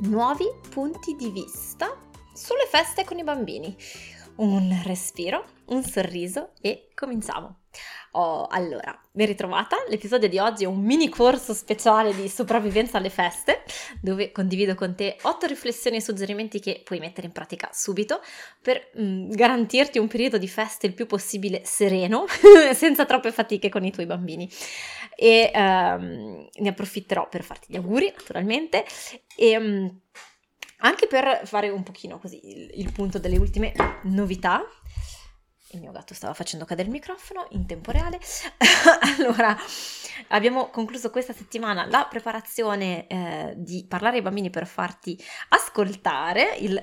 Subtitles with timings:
[0.00, 1.96] nuovi punti di vista
[2.32, 3.76] sulle feste con i bambini.
[4.36, 7.61] Un respiro, un sorriso e cominciamo.
[8.14, 9.76] Oh, allora, ben ritrovata.
[9.88, 13.62] L'episodio di oggi è un mini corso speciale di sopravvivenza alle feste,
[14.02, 18.20] dove condivido con te otto riflessioni e suggerimenti che puoi mettere in pratica subito
[18.60, 22.26] per mh, mm, garantirti un periodo di feste il più possibile sereno,
[22.74, 24.46] senza troppe fatiche con i tuoi bambini.
[25.16, 28.84] E um, ne approfitterò per farti gli auguri, naturalmente,
[29.34, 30.00] e um,
[30.84, 34.62] anche per fare un pochino così il, il punto delle ultime novità
[35.72, 38.18] il mio gatto stava facendo cadere il microfono in tempo reale.
[39.18, 39.56] allora,
[40.28, 46.80] abbiamo concluso questa settimana la preparazione eh, di parlare ai bambini per farti ascoltare il,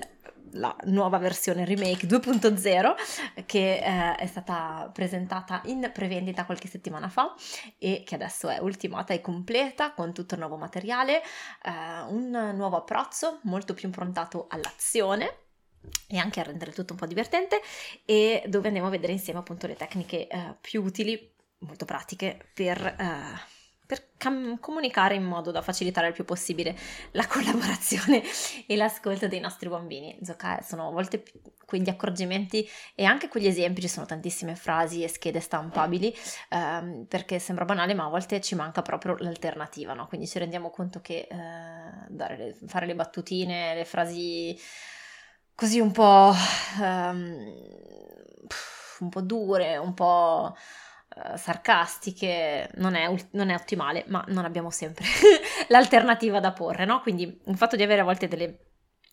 [0.52, 7.34] la nuova versione remake 2.0 che eh, è stata presentata in prevendita qualche settimana fa
[7.78, 11.22] e che adesso è ultimata e completa con tutto il nuovo materiale,
[11.62, 11.70] eh,
[12.08, 15.49] un nuovo approccio molto più improntato all'azione
[16.06, 17.60] e anche a rendere tutto un po' divertente
[18.04, 22.96] e dove andiamo a vedere insieme appunto le tecniche uh, più utili, molto pratiche per,
[22.98, 26.76] uh, per cam- comunicare in modo da facilitare il più possibile
[27.12, 28.22] la collaborazione
[28.66, 30.16] e l'ascolto dei nostri bambini.
[30.20, 31.22] Giocare sono a volte
[31.64, 36.14] quegli accorgimenti e anche quegli esempi, ci sono tantissime frasi e schede stampabili
[36.50, 40.08] uh, perché sembra banale ma a volte ci manca proprio l'alternativa, no?
[40.08, 44.58] quindi ci rendiamo conto che le, fare le battutine, le frasi
[45.60, 46.32] così un po',
[46.78, 47.54] um,
[49.00, 54.70] un po' dure, un po' uh, sarcastiche, non è, non è, ottimale, ma non abbiamo
[54.70, 55.04] sempre
[55.68, 57.02] l'alternativa da porre, no?
[57.02, 58.68] Quindi il fatto di avere a volte delle,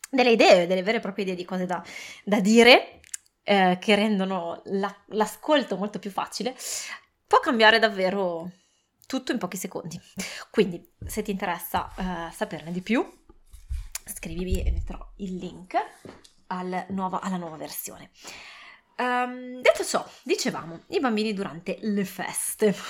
[0.09, 1.83] delle idee, delle vere e proprie idee di cose da,
[2.23, 3.01] da dire,
[3.43, 6.55] eh, che rendono la, l'ascolto molto più facile,
[7.27, 8.51] può cambiare davvero
[9.05, 9.99] tutto in pochi secondi.
[10.49, 13.05] Quindi, se ti interessa uh, saperne di più,
[14.05, 15.75] scrivimi e metterò il link
[16.47, 18.11] al nuova, alla nuova versione.
[18.97, 22.75] Um, detto ciò, dicevamo, i bambini durante le feste.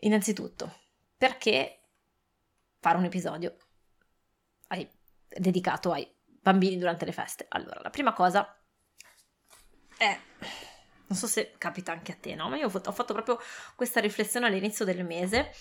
[0.00, 0.72] Innanzitutto,
[1.16, 1.80] perché
[2.78, 3.56] fare un episodio
[4.68, 4.88] ai,
[5.28, 7.46] dedicato ai bambini durante le feste?
[7.48, 8.56] Allora, la prima cosa
[9.96, 10.16] è,
[11.06, 12.48] non so se capita anche a te, no?
[12.48, 13.40] Ma io ho fatto, ho fatto proprio
[13.74, 15.52] questa riflessione all'inizio del mese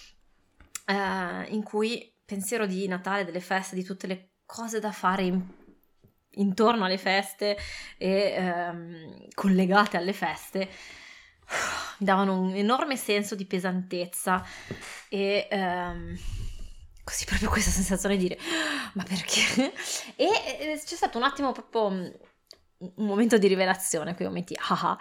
[0.85, 5.65] uh, in cui pensiero di Natale, delle feste, di tutte le cose da fare in
[6.37, 7.57] intorno alle feste
[7.97, 10.69] e ehm, collegate alle feste
[11.99, 14.43] mi davano un enorme senso di pesantezza
[15.09, 16.17] e ehm,
[17.03, 18.39] così proprio questa sensazione di dire
[18.93, 19.73] ma perché?
[20.15, 22.05] e c'è stato un attimo proprio mm,
[22.77, 24.97] un momento di rivelazione, quei momenti ah,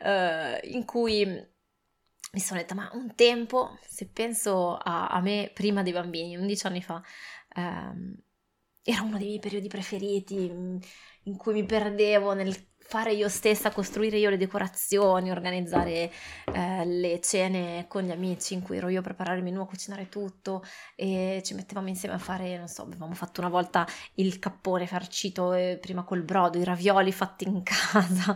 [0.00, 5.82] uh, in cui mi sono detta ma un tempo, se penso a, a me prima
[5.82, 7.02] dei bambini, 11 anni fa,
[7.56, 8.14] um,
[8.90, 10.76] era uno dei miei periodi preferiti mm,
[11.24, 12.56] in cui mi perdevo nel
[12.88, 16.10] fare io stessa, costruire io le decorazioni, organizzare
[16.54, 19.66] eh, le cene con gli amici in cui ero io a preparare il menù, a
[19.66, 20.64] cucinare tutto
[20.96, 25.52] e ci mettevamo insieme a fare, non so, avevamo fatto una volta il cappone farcito
[25.52, 28.34] eh, prima col brodo, i ravioli fatti in casa,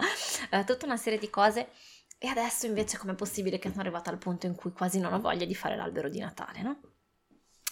[0.50, 1.70] eh, tutta una serie di cose.
[2.18, 5.20] E adesso invece com'è possibile che sono arrivata al punto in cui quasi non ho
[5.20, 6.80] voglia di fare l'albero di Natale, no?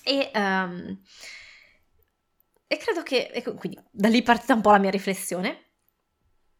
[0.03, 0.31] E...
[0.35, 0.99] Um,
[2.73, 5.61] e credo che, ecco, quindi da lì partita un po' la mia riflessione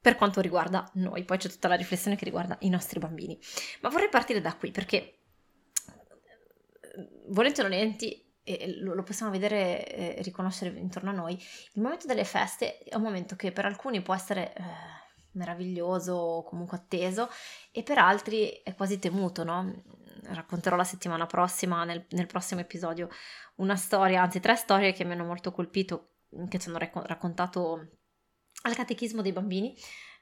[0.01, 3.39] per quanto riguarda noi, poi c'è tutta la riflessione che riguarda i nostri bambini.
[3.81, 5.19] Ma vorrei partire da qui perché,
[7.29, 12.25] volenti o nolenti, e lo possiamo vedere e riconoscere intorno a noi, il momento delle
[12.25, 14.63] feste è un momento che per alcuni può essere eh,
[15.35, 17.31] meraviglioso o comunque atteso
[17.71, 19.81] e per altri è quasi temuto, no?
[20.23, 23.09] Racconterò la settimana prossima, nel, nel prossimo episodio,
[23.57, 26.17] una storia, anzi tre storie che mi hanno molto colpito,
[26.49, 27.89] che ci hanno raccontato
[28.63, 29.75] al catechismo dei bambini,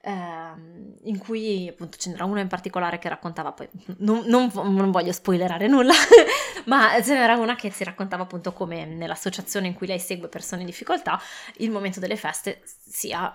[0.02, 3.68] ehm, in cui appunto ce n'era una in particolare che raccontava, poi
[3.98, 5.94] non, non, non voglio spoilerare nulla,
[6.66, 10.62] ma ce n'era una che si raccontava appunto come nell'associazione in cui lei segue persone
[10.62, 11.20] in difficoltà,
[11.56, 13.32] il momento delle feste sia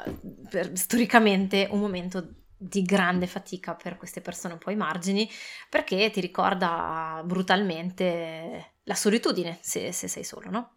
[0.50, 5.30] per, storicamente un momento di grande fatica per queste persone un po' ai margini,
[5.69, 10.75] perché ti ricorda brutalmente la solitudine se, se sei solo, no?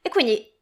[0.00, 0.54] E quindi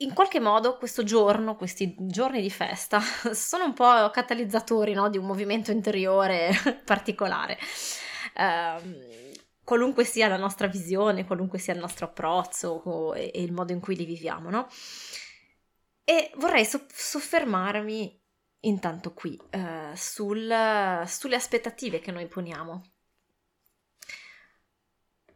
[0.00, 3.00] in qualche modo questo giorno, questi giorni di festa,
[3.32, 6.50] sono un po' catalizzatori no, di un movimento interiore
[6.84, 7.58] particolare.
[8.36, 8.96] Um,
[9.64, 13.80] qualunque sia la nostra visione, qualunque sia il nostro approccio e, e il modo in
[13.80, 14.68] cui li viviamo, no?
[16.04, 18.18] E vorrei so- soffermarmi
[18.60, 22.82] intanto qui uh, sul, sulle aspettative che noi poniamo.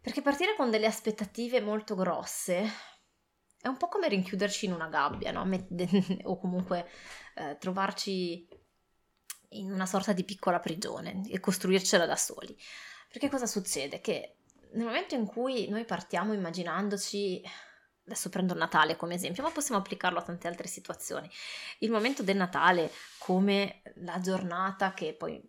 [0.01, 2.69] Perché partire con delle aspettative molto grosse
[3.61, 5.49] è un po' come rinchiuderci in una gabbia, no?
[6.25, 6.89] o comunque
[7.37, 8.49] eh, trovarci
[9.51, 12.57] in una sorta di piccola prigione e costruircela da soli.
[13.09, 14.01] Perché cosa succede?
[14.01, 14.39] Che
[14.73, 17.41] nel momento in cui noi partiamo immaginandoci,
[18.05, 21.31] adesso prendo Natale come esempio, ma possiamo applicarlo a tante altre situazioni,
[21.79, 25.41] il momento del Natale come la giornata che poi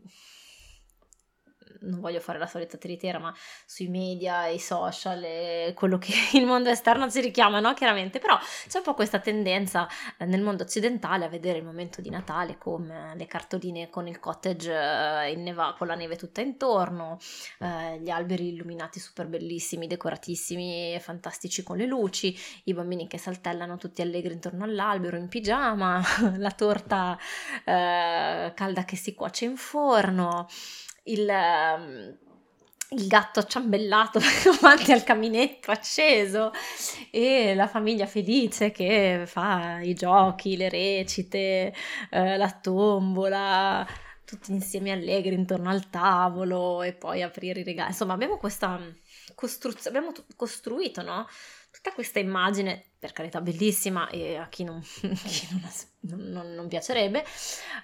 [1.83, 3.33] non voglio fare la solita tritera, ma
[3.65, 7.73] sui media, i social e quello che il mondo esterno ci richiama, no?
[7.73, 8.37] Chiaramente, però
[8.67, 9.87] c'è un po' questa tendenza
[10.17, 14.19] eh, nel mondo occidentale a vedere il momento di Natale come le cartoline con il
[14.19, 17.19] cottage eh, in neva, con la neve tutta intorno,
[17.59, 23.77] eh, gli alberi illuminati super bellissimi, decoratissimi fantastici con le luci, i bambini che saltellano
[23.77, 26.01] tutti allegri intorno all'albero in pigiama,
[26.37, 27.17] la torta
[27.65, 30.47] eh, calda che si cuoce in forno,
[31.03, 32.17] il, um,
[32.89, 36.51] il gatto acciambellato davanti al caminetto acceso
[37.11, 41.73] e la famiglia felice che fa i giochi, le recite,
[42.09, 43.85] eh, la tombola,
[44.25, 47.89] tutti insieme allegri intorno al tavolo e poi aprire i regali.
[47.89, 48.79] Insomma, abbiamo questa
[49.35, 51.27] costruzione, abbiamo costruito, no?
[51.73, 55.47] tutta questa immagine, per carità bellissima e a chi non, chi
[55.99, 57.25] non, non, non piacerebbe,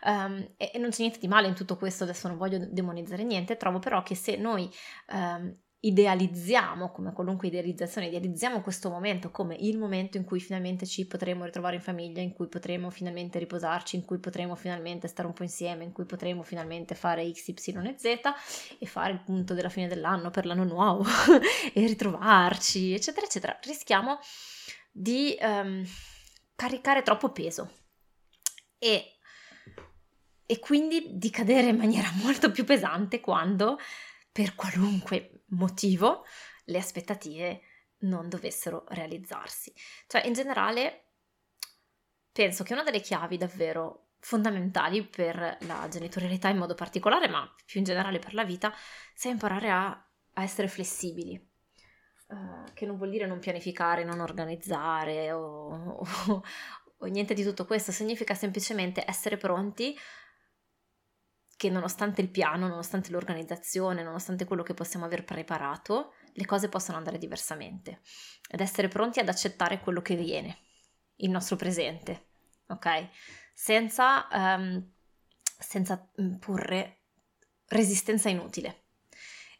[0.05, 3.25] um, e, e, non c'è niente di male in tutto questo, adesso non voglio demonizzare
[3.25, 4.71] niente, trovo però che se noi
[5.11, 11.05] um, idealizziamo, come qualunque idealizzazione, idealizziamo questo momento come il momento in cui finalmente ci
[11.05, 15.33] potremo ritrovare in famiglia, in cui potremo finalmente riposarci, in cui potremo finalmente stare un
[15.33, 18.05] po' insieme, in cui potremo finalmente fare X, Y e Z
[18.79, 21.03] e fare il punto della fine dell'anno per l'anno nuovo
[21.73, 23.59] e ritrovarci, eccetera, eccetera.
[23.61, 24.17] Rischiamo
[24.91, 25.85] di um,
[26.55, 27.71] caricare troppo peso
[28.77, 29.17] e,
[30.45, 33.77] e quindi di cadere in maniera molto più pesante quando
[34.31, 36.25] per qualunque motivo
[36.65, 37.61] le aspettative
[37.99, 39.73] non dovessero realizzarsi.
[40.07, 41.11] Cioè, in generale,
[42.31, 47.79] penso che una delle chiavi davvero fondamentali per la genitorialità in modo particolare, ma più
[47.79, 48.73] in generale per la vita,
[49.13, 51.48] sia imparare a, a essere flessibili.
[52.29, 56.43] Uh, che non vuol dire non pianificare, non organizzare o, o,
[56.97, 59.97] o niente di tutto questo, significa semplicemente essere pronti
[61.59, 66.97] che nonostante il piano, nonostante l'organizzazione, nonostante quello che possiamo aver preparato, le cose possono
[66.97, 67.99] andare diversamente
[68.49, 70.59] ed essere pronti ad accettare quello che viene,
[71.17, 72.27] il nostro presente,
[72.67, 73.09] ok?
[73.53, 74.89] Senza, um,
[75.41, 76.09] senza
[76.39, 77.01] porre
[77.65, 78.83] resistenza inutile.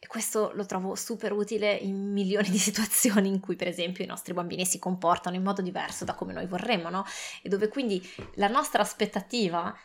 [0.01, 4.07] E questo lo trovo super utile in milioni di situazioni in cui, per esempio, i
[4.07, 7.05] nostri bambini si comportano in modo diverso da come noi vorremmo, no?
[7.41, 8.01] E dove quindi
[8.35, 9.75] la nostra aspettativa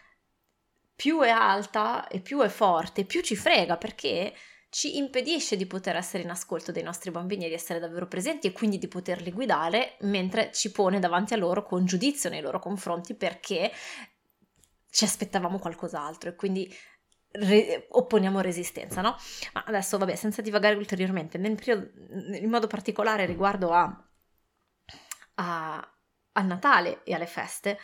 [0.94, 4.32] più è alta e più è forte, più ci frega perché
[4.74, 8.48] ci impedisce di poter essere in ascolto dei nostri bambini e di essere davvero presenti
[8.48, 12.58] e quindi di poterli guidare, mentre ci pone davanti a loro con giudizio nei loro
[12.58, 13.72] confronti perché
[14.90, 16.72] ci aspettavamo qualcos'altro e quindi
[17.34, 19.16] re- opponiamo resistenza, no?
[19.52, 21.90] Ma adesso, vabbè, senza divagare ulteriormente, nel periodo,
[22.36, 24.08] in modo particolare riguardo a,
[25.34, 25.96] a,
[26.32, 27.78] al Natale e alle feste,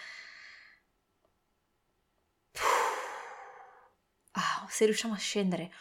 [4.32, 5.72] ah, se riusciamo a scendere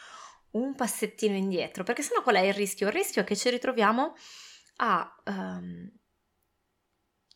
[0.52, 2.88] un passettino indietro, perché sennò qual è il rischio?
[2.88, 4.14] Il rischio è che ci ritroviamo
[4.76, 5.90] a, um,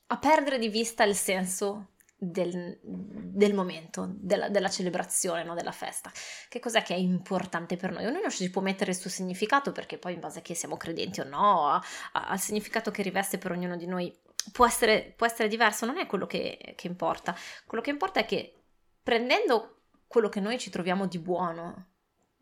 [0.06, 1.93] a perdere di vista il senso
[2.30, 5.54] del, del momento, della, della celebrazione, no?
[5.54, 6.10] della festa.
[6.48, 8.06] Che cos'è che è importante per noi?
[8.06, 11.20] Ognuno ci può mettere il suo significato, perché poi in base a che siamo credenti
[11.20, 11.80] o no,
[12.12, 14.14] al significato che riveste per ognuno di noi
[14.52, 17.34] può essere, può essere diverso, non è quello che, che importa.
[17.66, 18.64] Quello che importa è che
[19.02, 21.93] prendendo quello che noi ci troviamo di buono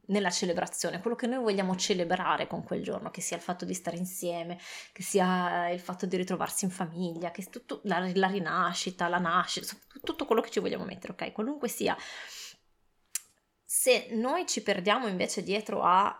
[0.07, 3.75] nella celebrazione, quello che noi vogliamo celebrare con quel giorno, che sia il fatto di
[3.75, 4.59] stare insieme,
[4.93, 9.67] che sia il fatto di ritrovarsi in famiglia, che tutto, la, la rinascita, la nascita,
[10.03, 11.33] tutto quello che ci vogliamo mettere, ok?
[11.33, 11.97] Qualunque sia.
[13.65, 16.19] Se noi ci perdiamo invece dietro a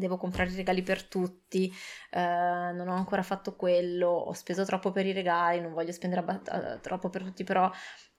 [0.00, 1.72] devo comprare i regali per tutti,
[2.10, 6.20] eh, non ho ancora fatto quello, ho speso troppo per i regali, non voglio spendere
[6.22, 7.70] abba- eh, troppo per tutti, però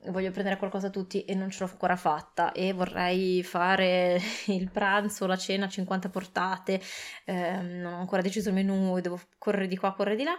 [0.07, 4.71] voglio prendere qualcosa a tutti e non ce l'ho ancora fatta e vorrei fare il
[4.71, 6.81] pranzo, la cena, 50 portate,
[7.25, 10.37] eh, non ho ancora deciso il menù, devo correre di qua, correre di là.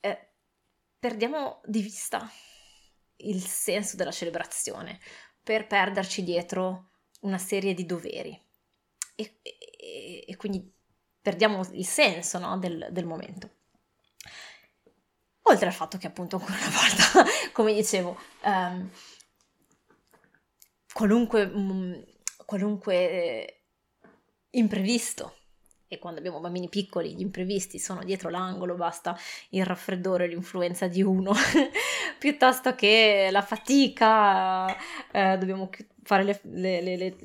[0.00, 0.28] eh,
[0.98, 2.28] perdiamo di vista
[3.18, 4.98] il senso della celebrazione
[5.42, 6.90] per perderci dietro
[7.22, 8.38] una serie di doveri
[9.14, 9.40] e,
[10.26, 10.72] e, quindi
[11.20, 13.50] perdiamo il senso no, del, del momento.
[15.42, 18.90] Oltre al fatto che appunto ancora una volta, come dicevo, um,
[20.92, 22.04] qualunque, um,
[22.44, 23.62] qualunque eh,
[24.50, 25.34] imprevisto
[25.92, 29.18] e quando abbiamo bambini piccoli gli imprevisti sono dietro l'angolo, basta
[29.48, 31.32] il raffreddore, l'influenza di uno,
[32.16, 34.68] piuttosto che la fatica,
[35.10, 35.68] eh, dobbiamo
[36.02, 37.16] fare le, le, le,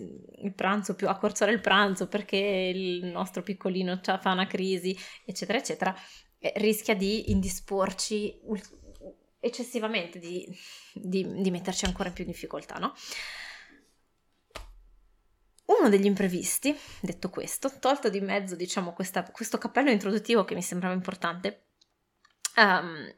[0.44, 5.96] il pranzo più, accorzare il pranzo perché il nostro piccolino fa una crisi, eccetera, eccetera,
[6.39, 8.39] eh, rischia di indisporci
[9.39, 10.48] eccessivamente, di,
[10.94, 12.94] di, di metterci ancora in più difficoltà, no?
[15.65, 20.62] Uno degli imprevisti, detto questo, tolto di mezzo diciamo questa, questo cappello introduttivo che mi
[20.62, 21.65] sembrava importante,
[22.58, 23.12] um,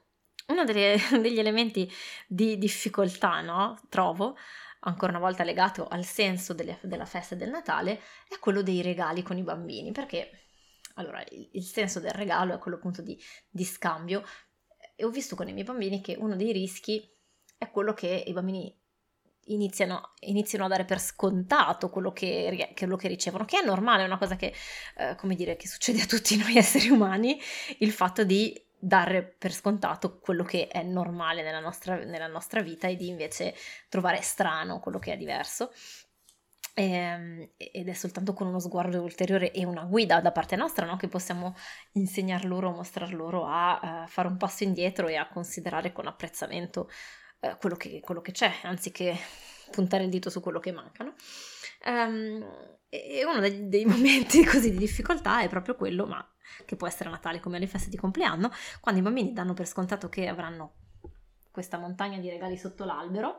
[0.47, 1.89] uno delle, degli elementi
[2.27, 3.79] di difficoltà, no?
[3.89, 4.37] Trovo,
[4.88, 9.22] ancora una volta legato al senso delle, della festa del Natale, è quello dei regali
[9.22, 10.29] con i bambini, perché
[10.96, 14.24] allora il, il senso del regalo è quello appunto di, di scambio.
[14.96, 17.08] E ho visto con i miei bambini che uno dei rischi
[17.58, 18.75] è quello che i bambini
[19.48, 24.06] iniziano, iniziano, a dare per scontato quello che, quello che, ricevono, che è normale, è
[24.06, 24.53] una cosa che,
[24.98, 27.39] eh, come dire, che succede a tutti noi esseri umani,
[27.79, 32.88] il fatto di dare per scontato quello che è normale nella nostra, nella nostra vita
[32.88, 33.55] e di invece
[33.89, 35.72] trovare strano quello che è diverso.
[36.79, 40.96] Ehm, ed è soltanto con uno sguardo ulteriore e una guida da parte nostra no?
[40.96, 41.55] che possiamo
[41.93, 46.88] insegnar loro, mostrar loro a uh, fare un passo indietro e a considerare con apprezzamento
[47.39, 49.17] eh, quello, che, quello, che, c'è, anziché
[49.72, 51.03] puntare il dito su quello che manca.
[51.03, 51.15] No?
[51.86, 52.46] Um,
[52.89, 56.24] e uno dei, dei, momenti così di difficoltà è proprio quello, ma
[56.65, 60.09] che può essere Natale come alle feste di compleanno, quando i bambini danno per scontato
[60.09, 60.73] che avranno
[61.51, 63.37] questa montagna di regali sotto l'albero,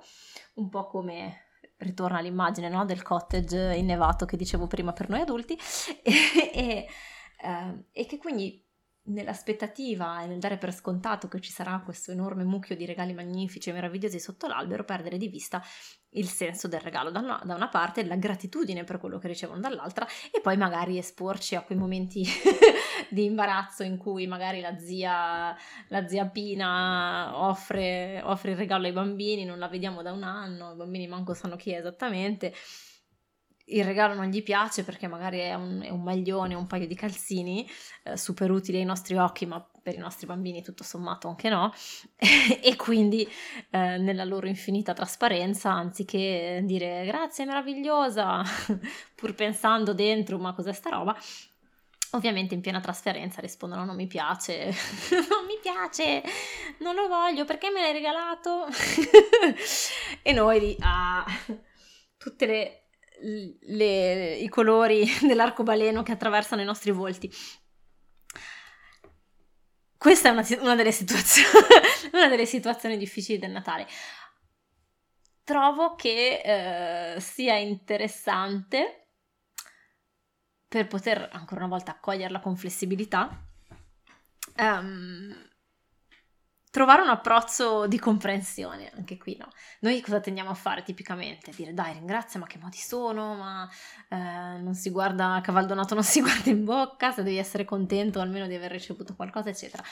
[0.54, 1.46] un po' come
[1.78, 5.56] ritorna l'immagine no, del cottage innevato che dicevo prima per noi adulti,
[6.02, 6.12] e,
[6.52, 6.86] e,
[7.40, 8.64] eh, e che quindi
[9.08, 13.70] nell'aspettativa e nel dare per scontato che ci sarà questo enorme mucchio di regali magnifici
[13.70, 15.62] e meravigliosi sotto l'albero, perdere di vista
[16.12, 19.60] il senso del regalo da una, da una parte, la gratitudine per quello che ricevono
[19.60, 22.24] dall'altra e poi magari esporci a quei momenti
[23.10, 25.54] di imbarazzo in cui magari la zia,
[25.88, 30.72] la zia Pina offre, offre il regalo ai bambini, non la vediamo da un anno,
[30.72, 32.54] i bambini manco sanno chi è esattamente
[33.68, 36.94] il regalo non gli piace perché magari è un, è un maglione, un paio di
[36.94, 37.68] calzini,
[38.04, 41.72] eh, super utili ai nostri occhi, ma per i nostri bambini tutto sommato anche no,
[42.16, 43.28] e quindi
[43.70, 48.42] eh, nella loro infinita trasparenza, anziché dire grazie, meravigliosa,
[49.14, 51.16] pur pensando dentro ma cos'è sta roba,
[52.12, 54.64] Ovviamente in piena trasferenza rispondono non mi piace,
[55.28, 56.22] non mi piace,
[56.78, 58.66] non lo voglio, perché me l'hai regalato?
[60.22, 61.22] e noi lì, ah,
[62.16, 62.87] tutte le
[63.20, 67.30] le, i colori dell'arcobaleno che attraversano i nostri volti.
[69.96, 70.92] Questa è una, una, delle
[72.12, 73.86] una, delle situazioni, difficili del Natale.
[75.42, 79.08] Trovo che eh, sia interessante
[80.68, 83.44] per poter ancora una volta accoglierla con flessibilità.
[84.58, 85.47] Um,
[86.70, 89.48] trovare un approccio di comprensione, anche qui no.
[89.80, 91.52] Noi cosa tendiamo a fare tipicamente?
[91.54, 93.68] Dire dai ringrazia, ma che modi sono, ma
[94.08, 94.16] eh,
[94.60, 98.54] non si guarda, cavaldonato non si guarda in bocca, se devi essere contento almeno di
[98.54, 99.82] aver ricevuto qualcosa, eccetera.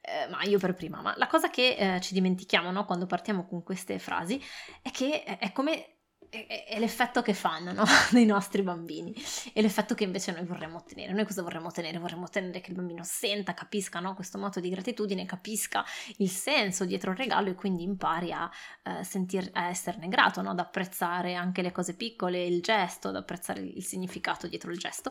[0.00, 3.46] Eh, ma io per prima, ma la cosa che eh, ci dimentichiamo no, quando partiamo
[3.46, 4.42] con queste frasi
[4.82, 5.97] è che è come
[6.30, 7.84] è, l'effetto che fanno no?
[8.12, 9.14] nei nostri bambini
[9.52, 11.12] e l'effetto che invece noi vorremmo ottenere.
[11.12, 11.98] Noi cosa vorremmo ottenere?
[11.98, 14.14] Vorremmo ottenere che il bambino senta, capisca no?
[14.14, 15.84] questo moto di gratitudine, capisca
[16.18, 18.50] il senso dietro il regalo e quindi impari a,
[18.82, 20.50] eh, sentir, a esserne grato, no?
[20.50, 25.10] ad apprezzare anche le cose piccole, il gesto, ad apprezzare il significato dietro il gesto.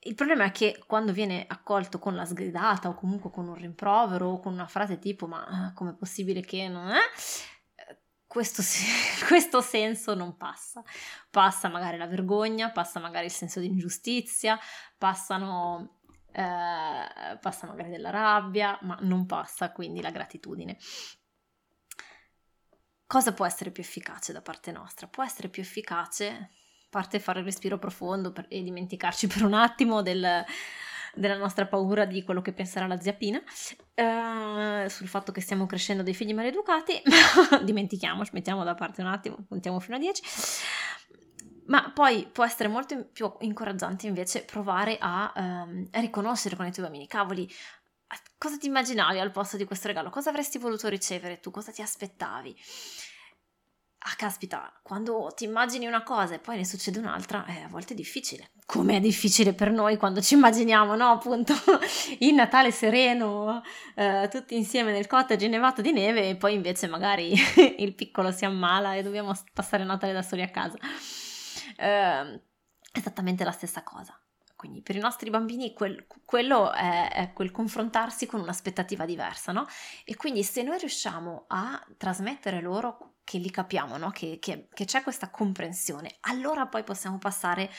[0.00, 4.28] Il problema è che quando viene accolto con la sgridata o comunque con un rimprovero
[4.28, 7.00] o con una frase tipo ma eh, com'è possibile che non è
[8.28, 8.62] questo,
[9.26, 10.84] questo, senso non passa.
[11.30, 14.58] Passa magari la vergogna, passa magari il senso di ingiustizia,
[14.96, 20.76] passano, eh, passa magari della rabbia, ma non passa quindi la gratitudine.
[23.06, 25.08] Cosa può essere più efficace da parte nostra?
[25.08, 26.48] Può essere più efficace, a
[26.90, 30.44] parte fare il respiro profondo per, e dimenticarci per un attimo del,
[31.14, 35.66] della nostra paura di quello che penserà la zia Pina, uh, sul fatto che stiamo
[35.66, 37.00] crescendo dei figli maleducati,
[37.62, 40.22] dimentichiamoci, mettiamo da parte un attimo, contiamo fino a 10.
[41.66, 46.72] Ma poi può essere molto più incoraggiante invece provare a, um, a riconoscere con i
[46.72, 47.46] tuoi bambini, cavoli,
[48.38, 50.10] cosa ti immaginavi al posto di questo regalo?
[50.10, 51.50] Cosa avresti voluto ricevere tu?
[51.50, 52.56] Cosa ti aspettavi?
[54.10, 57.92] Ah, caspita, quando ti immagini una cosa e poi ne succede un'altra, eh, a volte
[57.92, 58.52] è difficile.
[58.64, 61.10] Come è difficile per noi quando ci immaginiamo, no?
[61.10, 61.52] Appunto,
[62.20, 63.62] il Natale sereno,
[63.94, 67.34] eh, tutti insieme nel cottage nevato di neve e poi invece magari
[67.78, 70.78] il piccolo si ammala e dobbiamo passare il Natale da soli a casa.
[71.76, 72.40] Eh,
[72.90, 74.18] esattamente la stessa cosa.
[74.56, 79.66] Quindi per i nostri bambini quel, quello è, è, quel confrontarsi con un'aspettativa diversa, no?
[80.06, 84.08] E quindi se noi riusciamo a trasmettere loro che li capiamo, no?
[84.08, 87.70] che, che, che, c'è questa comprensione, allora poi possiamo passare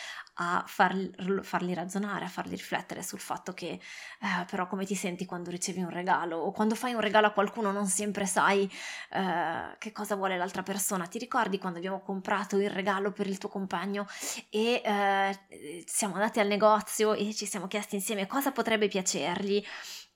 [0.42, 5.26] a farli, farli, ragionare, a farli riflettere sul fatto che eh, però come ti senti
[5.26, 8.70] quando ricevi un regalo o quando fai un regalo a qualcuno non sempre sai
[9.12, 11.08] eh, che cosa vuole l'altra persona.
[11.08, 14.08] Ti ricordi quando abbiamo comprato il regalo per il tuo compagno
[14.50, 19.64] e eh, siamo andati al negozio e ci siamo chiesti insieme cosa potrebbe piacergli?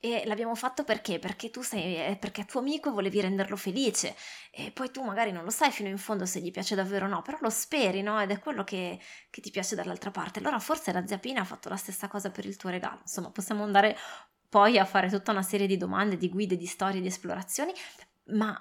[0.05, 1.17] E l'abbiamo fatto perché?
[1.17, 4.17] Perché tu sei, eh, perché tuo amico e volevi renderlo felice.
[4.51, 7.07] E poi tu magari non lo sai fino in fondo se gli piace davvero o
[7.07, 8.21] no, però lo speri, no?
[8.21, 8.99] Ed è quello che,
[9.29, 10.39] che ti piace dall'altra parte.
[10.39, 12.99] Allora forse la zia Pina ha fatto la stessa cosa per il tuo regalo.
[13.01, 13.97] Insomma, possiamo andare
[14.47, 17.73] poi a fare tutta una serie di domande, di guide, di storie, di esplorazioni,
[18.27, 18.55] ma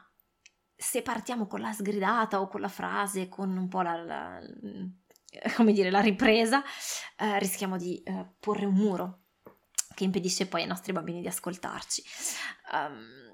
[0.74, 4.40] se partiamo con la sgridata o con la frase, con un po' la, la
[5.54, 6.62] come dire, la ripresa,
[7.16, 9.20] eh, rischiamo di eh, porre un muro
[9.94, 12.02] che impedisce poi ai nostri bambini di ascoltarci.
[12.72, 13.30] Um,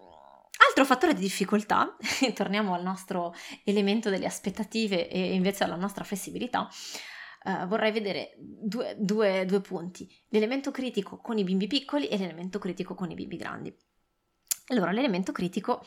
[0.66, 1.96] altro fattore di difficoltà,
[2.34, 3.34] torniamo al nostro
[3.64, 6.68] elemento delle aspettative e invece alla nostra flessibilità,
[7.48, 12.58] uh, vorrei vedere due, due, due punti, l'elemento critico con i bimbi piccoli e l'elemento
[12.58, 13.74] critico con i bimbi grandi.
[14.68, 15.86] Allora, l'elemento critico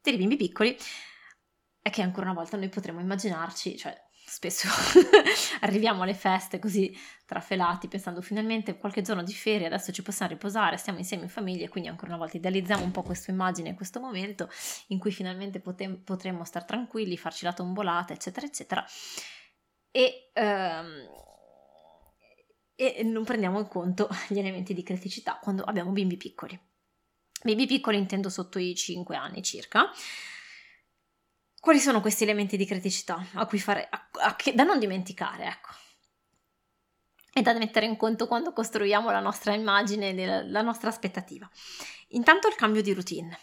[0.00, 0.76] dei bimbi piccoli
[1.82, 4.68] è che ancora una volta noi potremmo immaginarci, cioè spesso
[5.60, 10.76] arriviamo alle feste così trafelati pensando finalmente qualche giorno di ferie, adesso ci possiamo riposare,
[10.76, 14.48] stiamo insieme in famiglia, quindi ancora una volta idealizziamo un po' questa immagine, questo momento
[14.88, 18.84] in cui finalmente potem- potremmo stare tranquilli, farci la tombolata, eccetera, eccetera.
[19.92, 21.08] E, um,
[22.74, 26.58] e non prendiamo in conto gli elementi di criticità quando abbiamo bimbi piccoli.
[27.44, 29.90] Bimbi piccoli intendo sotto i 5 anni circa,
[31.60, 35.46] quali sono questi elementi di criticità a cui fare, a, a che, da non dimenticare,
[35.46, 35.70] ecco?
[37.34, 41.48] E da mettere in conto quando costruiamo la nostra immagine, la nostra aspettativa.
[42.08, 43.38] Intanto il cambio di routine,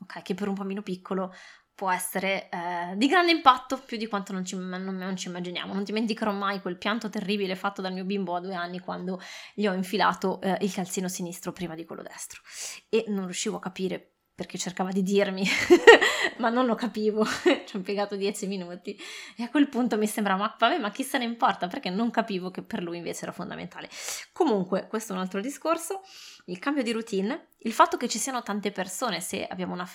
[0.00, 0.22] ok?
[0.22, 1.34] Che per un bambino piccolo
[1.74, 5.72] può essere eh, di grande impatto più di quanto non ci, non, non ci, immaginiamo.
[5.72, 9.20] Non dimenticherò mai quel pianto terribile fatto dal mio bimbo a due anni quando
[9.54, 12.40] gli ho infilato eh, il calzino sinistro prima di quello destro.
[12.88, 15.44] E non riuscivo a capire perché cercava di dirmi,
[16.38, 18.98] ma non lo capivo, ci ho impiegato dieci minuti.
[19.36, 22.50] E a quel punto mi sembrava, vabbè, ma chi se ne importa, perché non capivo
[22.50, 23.88] che per lui invece era fondamentale.
[24.32, 26.00] Comunque, questo è un altro discorso,
[26.46, 29.88] il cambio di routine, il fatto che ci siano tante persone, se abbiamo una,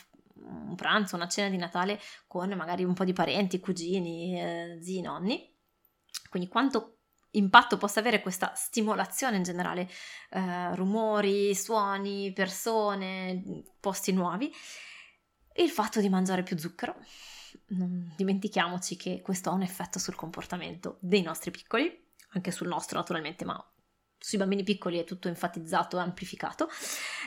[0.50, 5.02] un pranzo, una cena di Natale con magari un po' di parenti, cugini, eh, zii,
[5.02, 5.54] nonni,
[6.30, 6.98] quindi quanto
[7.32, 9.90] impatto possa avere questa stimolazione in generale,
[10.30, 14.52] eh, rumori, suoni, persone, posti nuovi,
[15.56, 16.96] il fatto di mangiare più zucchero.
[17.68, 22.98] Non dimentichiamoci che questo ha un effetto sul comportamento dei nostri piccoli, anche sul nostro
[22.98, 23.72] naturalmente, ma
[24.20, 26.70] sui bambini piccoli è tutto enfatizzato amplificato.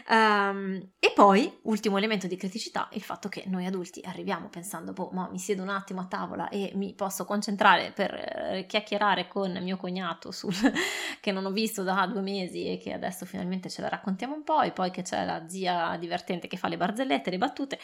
[0.08, 5.10] Um, e poi, ultimo elemento di criticità, il fatto che noi adulti arriviamo pensando, boh,
[5.12, 9.52] ma mi siedo un attimo a tavola e mi posso concentrare per eh, chiacchierare con
[9.62, 10.52] mio cognato sul,
[11.20, 14.42] che non ho visto da due mesi e che adesso finalmente ce la raccontiamo un
[14.42, 17.78] po', e poi che c'è la zia divertente che fa le barzellette, le battute.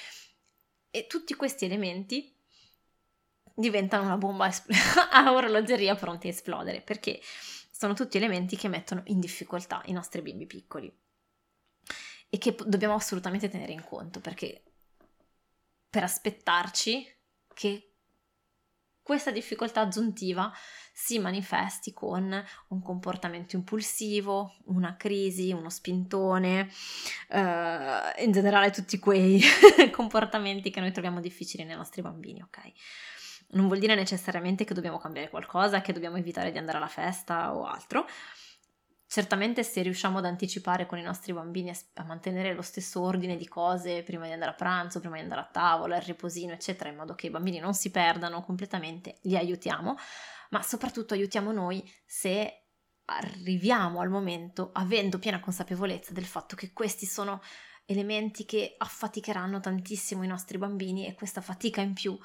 [0.91, 2.35] E tutti questi elementi
[3.55, 4.51] diventano una bomba
[5.13, 7.21] a orologeria pronti a esplodere, perché
[7.79, 10.91] sono tutti elementi che mettono in difficoltà i nostri bimbi piccoli
[12.29, 14.63] e che dobbiamo assolutamente tenere in conto perché
[15.91, 17.07] per aspettarci
[17.53, 17.93] che
[19.03, 20.51] questa difficoltà aggiuntiva
[20.93, 26.69] si manifesti con un comportamento impulsivo, una crisi, uno spintone,
[27.29, 29.41] uh, in generale tutti quei
[29.93, 32.73] comportamenti che noi troviamo difficili nei nostri bambini, ok?
[33.51, 37.55] Non vuol dire necessariamente che dobbiamo cambiare qualcosa, che dobbiamo evitare di andare alla festa
[37.55, 38.07] o altro.
[39.09, 43.47] Certamente se riusciamo ad anticipare con i nostri bambini a mantenere lo stesso ordine di
[43.47, 46.97] cose prima di andare a pranzo, prima di andare a tavola, il riposino, eccetera, in
[46.97, 49.97] modo che i bambini non si perdano completamente, li aiutiamo,
[50.51, 52.63] ma soprattutto aiutiamo noi se
[53.05, 57.41] arriviamo al momento avendo piena consapevolezza del fatto che questi sono
[57.85, 62.19] elementi che affaticheranno tantissimo i nostri bambini e questa fatica in più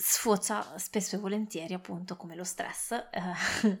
[0.00, 3.80] sfocia spesso e volentieri appunto come lo stress eh,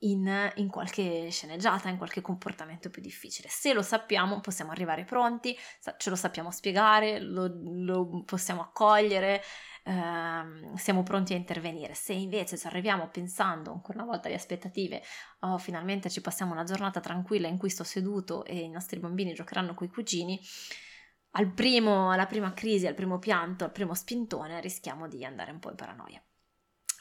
[0.00, 3.48] in, in, qualche sceneggiata, in qualche comportamento più difficile.
[3.48, 5.56] Se lo sappiamo, possiamo arrivare pronti,
[5.96, 9.42] ce lo sappiamo spiegare, lo, lo possiamo accogliere,
[9.84, 11.94] ehm, siamo pronti a intervenire.
[11.94, 15.02] Se invece ci arriviamo pensando ancora una volta alle aspettative,
[15.40, 19.32] oh, finalmente ci passiamo una giornata tranquilla in cui sto seduto e i nostri bambini
[19.32, 20.38] giocheranno coi cugini,
[21.36, 25.58] al primo, alla prima crisi, al primo pianto, al primo spintone, rischiamo di andare un
[25.58, 26.22] po' in paranoia.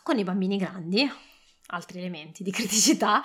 [0.04, 1.10] Con i bambini grandi,
[1.68, 3.22] altri elementi di criticità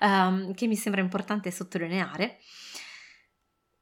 [0.00, 2.38] um, che mi sembra importante sottolineare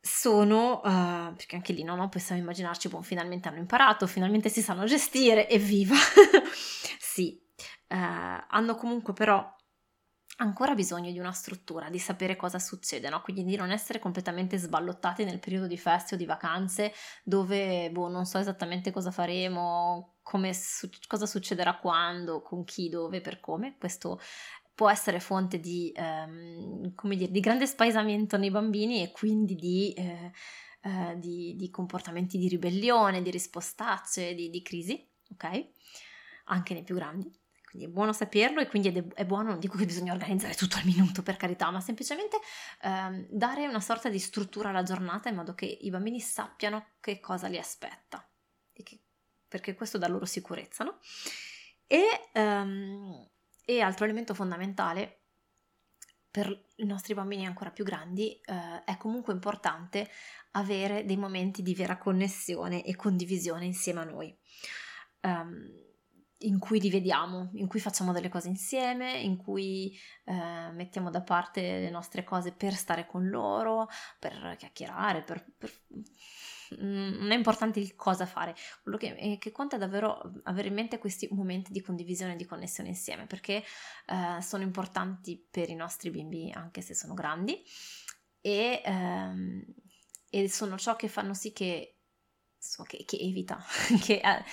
[0.03, 4.63] sono, uh, perché anche lì no, no, possiamo immaginarci, boh, finalmente hanno imparato, finalmente si
[4.63, 5.95] sanno gestire, evviva!
[6.99, 7.39] sì,
[7.89, 7.97] uh,
[8.49, 9.55] hanno comunque però
[10.41, 13.21] ancora bisogno di una struttura, di sapere cosa succede, no?
[13.23, 18.09] quindi di non essere completamente sballottati nel periodo di feste o di vacanze dove boh,
[18.09, 20.17] non so esattamente cosa faremo,
[20.53, 23.77] su- cosa succederà quando, con chi, dove, per come.
[23.79, 24.19] Questo
[24.75, 29.93] può essere fonte di, ehm, come dire, di grande spaesamento nei bambini e quindi di,
[29.93, 30.33] eh,
[30.83, 35.69] eh, di, di comportamenti di ribellione, di rispostacce, di, di crisi, ok?
[36.47, 37.40] Anche nei più grandi.
[37.71, 40.55] Quindi è buono saperlo e quindi è, de- è, buono, non dico che bisogna organizzare
[40.55, 42.39] tutto al minuto per carità, ma semplicemente
[42.83, 47.21] ehm, dare una sorta di struttura alla giornata in modo che i bambini sappiano che
[47.21, 48.29] cosa li aspetta,
[48.73, 49.01] che,
[49.47, 50.99] perché questo dà loro sicurezza, no?
[51.87, 53.29] E um,
[53.71, 55.19] e altro elemento fondamentale
[56.29, 60.11] per i nostri bambini ancora più grandi eh, è comunque importante
[60.53, 64.37] avere dei momenti di vera connessione e condivisione insieme a noi.
[65.23, 65.90] Um,
[66.43, 71.23] in cui li vediamo, in cui facciamo delle cose insieme, in cui eh, mettiamo da
[71.23, 75.73] parte le nostre cose per stare con loro, per chiacchierare, per, per
[76.79, 80.75] non è importante il cosa fare, quello che, eh, che, conta è davvero avere in
[80.75, 83.65] mente questi momenti di condivisione e di connessione insieme, perché
[84.07, 87.61] eh, sono importanti per i nostri bimbi anche se sono grandi
[88.41, 89.65] e, ehm,
[90.31, 91.97] e sono ciò che fanno sì che,
[92.57, 93.63] so, che, che evita,
[94.05, 94.45] che, eh,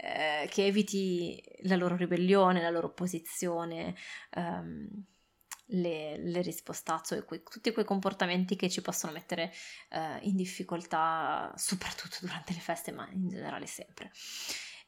[0.00, 3.94] che, eviti la loro ribellione, la loro opposizione.
[4.34, 4.88] Um,
[5.72, 9.52] le, le rispostazzo e quei, tutti quei comportamenti che ci possono mettere
[9.90, 14.10] eh, in difficoltà, soprattutto durante le feste, ma in generale sempre.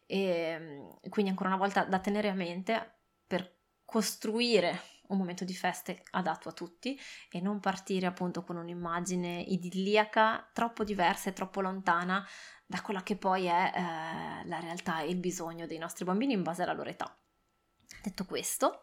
[0.07, 2.95] E quindi ancora una volta da tenere a mente
[3.27, 6.99] per costruire un momento di feste adatto a tutti
[7.31, 12.27] e non partire appunto con un'immagine idilliaca troppo diversa e troppo lontana
[12.73, 16.43] da quella che poi è eh, la realtà e il bisogno dei nostri bambini in
[16.43, 17.15] base alla loro età.
[18.03, 18.81] Detto questo,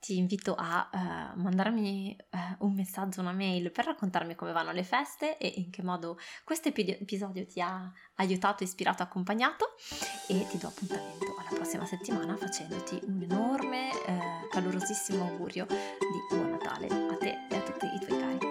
[0.00, 4.84] ti invito a uh, mandarmi uh, un messaggio, una mail per raccontarmi come vanno le
[4.84, 9.74] feste e in che modo questo episodio ti ha aiutato, ispirato, accompagnato
[10.28, 16.52] e ti do appuntamento alla prossima settimana facendoti un enorme, uh, calorosissimo augurio di buon
[16.52, 18.45] Natale a te e a tutti i tuoi cari.